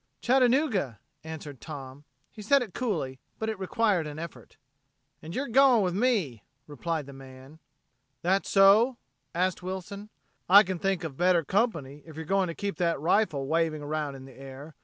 "Chattanooga," 0.19 0.97
answered 1.23 1.61
Tom. 1.61 2.05
He 2.31 2.41
said 2.41 2.63
it 2.63 2.73
coolly 2.73 3.19
but 3.37 3.49
it 3.49 3.59
required 3.59 4.07
an 4.07 4.17
effort. 4.17 4.57
"And 5.21 5.35
yer 5.35 5.47
going 5.47 5.83
with 5.83 5.93
me," 5.93 6.43
replied 6.65 7.05
the 7.05 7.13
man. 7.13 7.59
"That 8.23 8.47
so?" 8.47 8.97
asked 9.35 9.61
Wilson. 9.61 10.09
"I 10.49 10.63
can 10.63 10.79
think 10.79 11.03
of 11.03 11.17
better 11.17 11.43
company 11.45 12.01
if 12.03 12.15
you're 12.15 12.25
going 12.25 12.47
to 12.47 12.55
keep 12.55 12.77
that 12.77 12.99
rifle 12.99 13.45
waving 13.45 13.83
around 13.83 14.15
in 14.15 14.25
the 14.25 14.33
air. 14.33 14.73